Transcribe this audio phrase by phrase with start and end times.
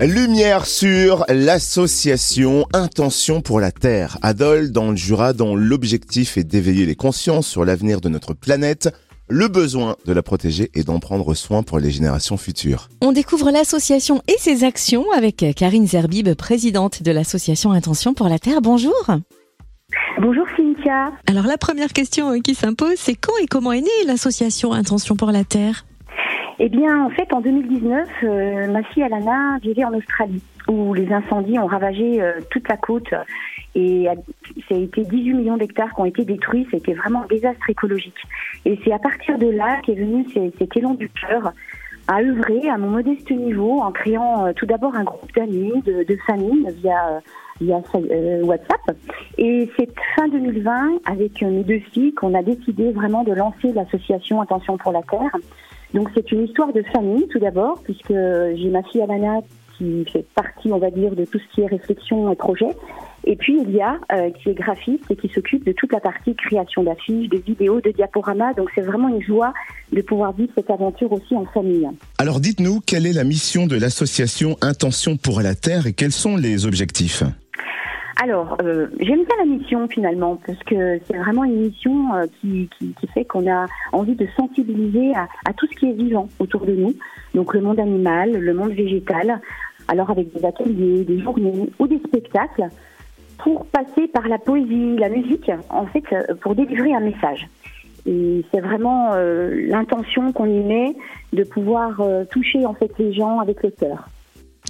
[0.00, 6.86] Lumière sur l'association Intention pour la Terre, Adol dans le Jura, dont l'objectif est d'éveiller
[6.86, 8.88] les consciences sur l'avenir de notre planète,
[9.28, 12.88] le besoin de la protéger et d'en prendre soin pour les générations futures.
[13.02, 18.38] On découvre l'association et ses actions avec Karine Zerbib, présidente de l'association Intention pour la
[18.38, 18.62] Terre.
[18.62, 18.94] Bonjour.
[20.20, 21.12] Bonjour Cynthia.
[21.26, 25.30] Alors la première question qui s'impose, c'est quand et comment est née l'association Intention pour
[25.32, 25.84] la Terre?
[26.64, 31.12] Eh bien, en fait, en 2019, euh, ma fille Alana vivait en Australie, où les
[31.12, 33.12] incendies ont ravagé euh, toute la côte
[33.74, 34.06] et
[34.68, 36.68] ça a été 18 millions d'hectares qui ont été détruits.
[36.70, 38.14] C'était vraiment un désastre écologique.
[38.64, 41.52] Et c'est à partir de là qu'est venu cet élan du cœur
[42.06, 46.04] à œuvrer à mon modeste niveau en créant euh, tout d'abord un groupe d'amis, de,
[46.04, 47.20] de familles via
[48.44, 48.96] WhatsApp.
[49.36, 54.40] Et c'est fin 2020, avec mes deux filles, qu'on a décidé vraiment de lancer l'association
[54.40, 55.36] Attention pour la Terre.
[55.94, 59.40] Donc c'est une histoire de famille tout d'abord, puisque j'ai ma fille Alana
[59.76, 62.68] qui fait partie, on va dire, de tout ce qui est réflexion et projet.
[63.24, 66.00] Et puis il y a euh, qui est graphiste et qui s'occupe de toute la
[66.00, 68.54] partie création d'affiches, de vidéos, de diaporamas.
[68.54, 69.54] Donc c'est vraiment une joie
[69.92, 71.88] de pouvoir vivre cette aventure aussi en famille.
[72.18, 76.36] Alors dites-nous, quelle est la mission de l'association Intention pour la Terre et quels sont
[76.36, 77.22] les objectifs?
[78.16, 82.68] Alors, euh, j'aime bien la mission finalement, parce que c'est vraiment une mission euh, qui,
[83.14, 86.94] fait qu'on a envie de sensibiliser à, tout ce qui est vivant autour de nous,
[87.34, 89.40] donc le monde animal, le monde végétal,
[89.88, 92.68] alors avec des ateliers, des journées ou des spectacles,
[93.38, 97.48] pour passer par la poésie, la musique, en fait, euh, pour délivrer un message.
[98.04, 100.96] Et c'est vraiment l'intention qu'on y met
[101.32, 102.02] de pouvoir
[102.32, 104.08] toucher en fait les gens avec le cœur.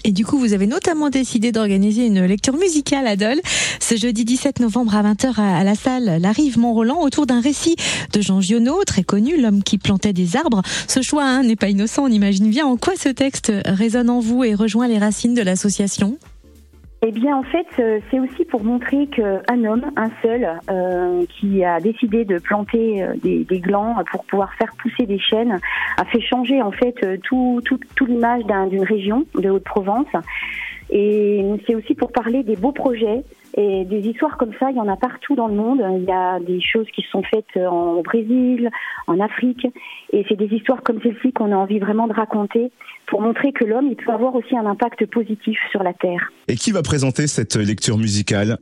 [0.04, 3.40] Et du coup, vous avez notamment décidé d'organiser une lecture musicale à Dole
[3.80, 7.76] ce jeudi 17 novembre à 20h à la salle La Rive Mont-Roland autour d'un récit
[8.12, 10.62] de Jean Giono, très connu, l'homme qui plantait des arbres.
[10.88, 14.20] Ce choix hein, n'est pas innocent, on imagine bien en quoi ce texte résonne en
[14.20, 16.18] vous et rejoint les racines de l'association.
[17.04, 21.64] Eh bien, en fait, euh, c'est aussi pour montrer qu'un homme, un seul, euh, qui
[21.64, 25.58] a décidé de planter euh, des, glands pour pouvoir faire pousser des chênes,
[25.96, 30.06] a fait changer en fait tout, tout, tout l'image d'une région de Haute-Provence.
[30.94, 33.24] Et c'est aussi pour parler des beaux projets
[33.56, 35.82] et des histoires comme ça, il y en a partout dans le monde.
[35.98, 38.70] Il y a des choses qui sont faites en Brésil,
[39.06, 39.66] en Afrique.
[40.12, 42.70] Et c'est des histoires comme celle-ci qu'on a envie vraiment de raconter
[43.06, 46.30] pour montrer que l'homme, il peut avoir aussi un impact positif sur la Terre.
[46.48, 48.58] Et qui va présenter cette lecture musicale?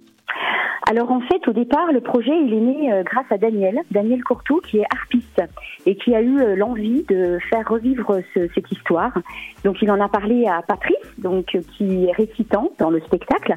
[0.88, 4.24] Alors en fait, au départ, le projet il est né euh, grâce à Daniel, Daniel
[4.24, 5.19] Courtois, qui est harpiste
[5.86, 9.12] et qui a eu euh, l'envie de faire revivre ce, cette histoire.
[9.64, 13.56] Donc il en a parlé à Patrice, donc euh, qui est récitant dans le spectacle,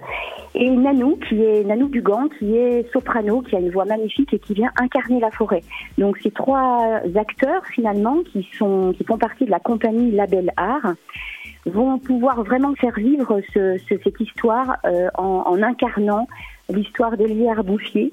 [0.55, 4.39] et Nanou, qui est Nanou Dugan, qui est soprano, qui a une voix magnifique et
[4.39, 5.63] qui vient incarner la forêt.
[5.97, 10.93] Donc ces trois acteurs finalement qui sont qui font partie de la compagnie Label Art
[11.65, 16.27] vont pouvoir vraiment faire vivre ce, ce, cette histoire euh, en, en, incarnant
[16.69, 18.11] l'histoire d'Elière Bouffier,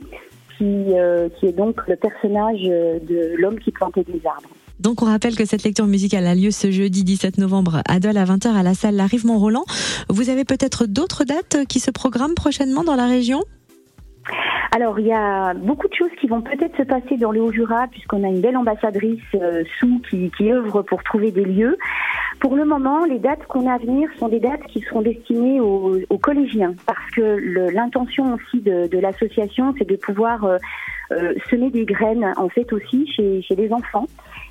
[0.61, 4.51] qui, euh, qui est donc le personnage de l'homme qui plantait des arbres.
[4.79, 8.19] Donc on rappelle que cette lecture musicale a lieu ce jeudi 17 novembre à Dole
[8.19, 9.65] à 20h à la salle La Rive Mont-Roland.
[10.09, 13.43] Vous avez peut-être d'autres dates qui se programment prochainement dans la région?
[14.73, 17.89] Alors, il y a beaucoup de choses qui vont peut-être se passer dans le Haut-Jura,
[17.91, 21.77] puisqu'on a une belle ambassadrice euh, sous qui, qui œuvre pour trouver des lieux.
[22.41, 25.61] Pour le moment, les dates qu'on a à venir sont des dates qui seront destinées
[25.61, 27.21] aux, aux collégiens, parce que
[27.71, 30.57] l'intention aussi de, de l'association, c'est de pouvoir euh,
[31.13, 34.07] euh, semer des graines, en fait, aussi chez, chez les enfants.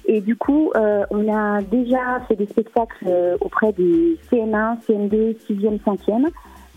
[0.05, 5.37] Et du coup, euh, on a déjà fait des spectacles euh, auprès des CM1, CM2,
[5.47, 6.29] 6e, 5e.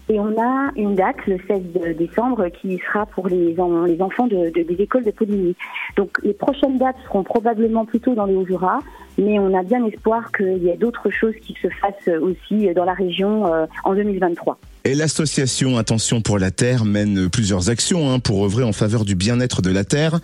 [0.08, 4.62] Et on a une date, le 16 décembre, qui sera pour les, enfants de, de,
[4.62, 5.54] des écoles de Poligny.
[5.96, 8.80] Donc les prochaines dates seront probablement plutôt dans les Hauts-Jura,
[9.18, 12.84] mais on a bien espoir qu'il y ait d'autres choses qui se fassent aussi dans
[12.84, 14.58] la région euh, en 2023.
[14.84, 19.14] Et l'association Attention pour la Terre mène plusieurs actions hein, pour œuvrer en faveur du
[19.14, 20.18] bien-être de la Terre.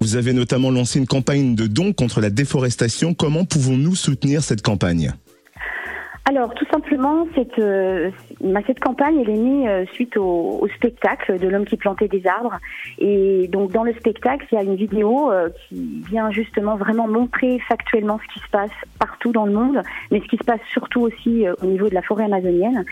[0.00, 3.14] Vous avez notamment lancé une campagne de dons contre la déforestation.
[3.14, 5.12] Comment pouvons-nous soutenir cette campagne?
[6.26, 8.10] Alors, tout simplement, cette, euh,
[8.66, 12.24] cette campagne, elle est née euh, suite au, au, spectacle de l'homme qui plantait des
[12.26, 12.58] arbres.
[12.98, 17.08] Et donc, dans le spectacle, il y a une vidéo euh, qui vient justement vraiment
[17.08, 20.60] montrer factuellement ce qui se passe partout dans le monde, mais ce qui se passe
[20.70, 22.84] surtout aussi euh, au niveau de la forêt amazonienne.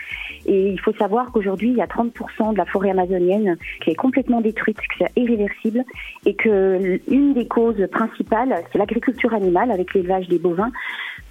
[0.47, 3.95] Et il faut savoir qu'aujourd'hui, il y a 30% de la forêt amazonienne qui est
[3.95, 5.83] complètement détruite, que c'est irréversible,
[6.25, 10.71] et que une des causes principales, c'est l'agriculture animale avec l'élevage des bovins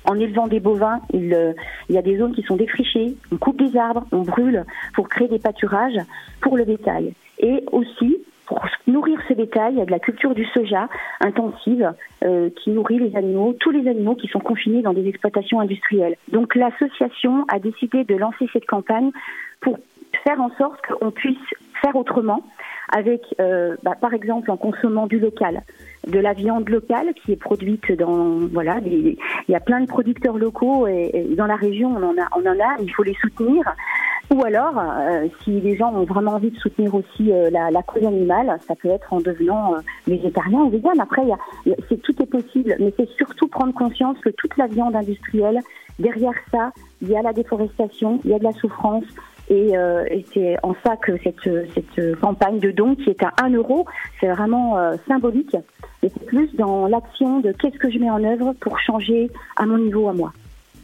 [0.05, 1.53] en élevant des bovins, il, euh,
[1.89, 4.65] il, y a des zones qui sont défrichées, on coupe des arbres, on brûle
[4.95, 5.99] pour créer des pâturages
[6.41, 7.15] pour le bétail.
[7.39, 10.89] Et aussi, pour nourrir ce bétail, il y a de la culture du soja
[11.21, 11.93] intensive
[12.25, 16.17] euh, qui nourrit les animaux, tous les animaux qui sont confinés dans des exploitations industrielles.
[16.33, 19.11] Donc l'association a décidé de lancer cette campagne
[19.61, 19.79] pour
[20.25, 21.37] faire en sorte qu'on puisse
[21.81, 22.43] faire autrement
[22.91, 25.63] avec, euh, bah, par exemple, en consommant du local,
[26.07, 29.17] de la viande locale qui est produite dans, voilà, il
[29.49, 32.59] y a plein de producteurs locaux et, dans la région on en a, on en
[32.59, 33.63] a, il faut les soutenir.
[34.31, 37.83] Ou alors, euh, si les gens ont vraiment envie de soutenir aussi euh, la, la,
[37.83, 41.01] cause animale, ça peut être en devenant euh, végétarien ou vegan.
[41.01, 41.39] Après, y a,
[41.89, 45.61] c'est, tout est possible, mais c'est surtout prendre conscience que toute la viande industrielle,
[45.99, 49.05] derrière ça, il y a la déforestation, il y a de la souffrance,
[49.49, 53.33] et, euh, et c'est en ça que cette, cette campagne de dons qui est à
[53.43, 53.87] 1 euro,
[54.21, 55.57] c'est vraiment euh, symbolique.
[56.03, 59.67] Et c'est plus dans l'action de qu'est-ce que je mets en œuvre pour changer à
[59.67, 60.33] mon niveau à moi.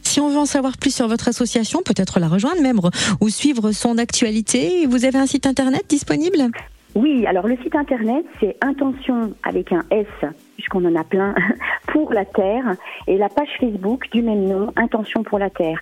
[0.01, 2.79] Si on veut en savoir plus sur votre association, peut-être la rejoindre même
[3.21, 6.51] ou suivre son actualité, vous avez un site internet disponible?
[6.95, 10.07] Oui, alors le site internet, c'est intention avec un S,
[10.55, 11.35] puisqu'on en a plein,
[11.87, 12.75] pour la Terre,
[13.07, 15.79] et la page Facebook du même nom, Intention pour la Terre.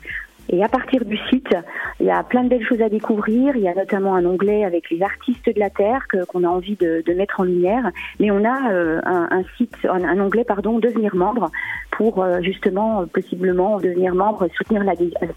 [0.50, 1.56] Et à partir du site,
[2.00, 3.56] il y a plein de belles choses à découvrir.
[3.56, 6.76] Il y a notamment un onglet avec les artistes de la terre qu'on a envie
[6.76, 7.92] de, mettre en lumière.
[8.20, 11.50] Mais on a euh, un, site, un, onglet pardon, devenir membre
[11.92, 14.84] pour euh, justement possiblement devenir membre, soutenir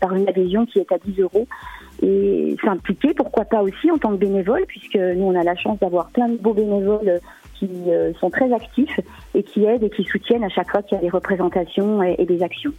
[0.00, 1.46] par une adhésion qui est à 10 euros
[2.02, 5.78] et s'impliquer, pourquoi pas aussi en tant que bénévole, puisque nous on a la chance
[5.78, 7.20] d'avoir plein de beaux bénévoles
[7.58, 9.00] qui euh, sont très actifs
[9.34, 12.24] et qui aident et qui soutiennent à chaque fois qu'il y a des représentations et
[12.24, 12.72] des actions.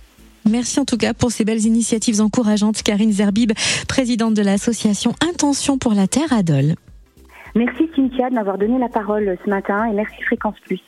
[0.49, 2.81] Merci en tout cas pour ces belles initiatives encourageantes.
[2.81, 3.51] Karine Zerbib,
[3.88, 6.41] présidente de l'association Intention pour la Terre à
[7.55, 10.81] Merci Cynthia de m'avoir donné la parole ce matin et merci Fréquence Plus.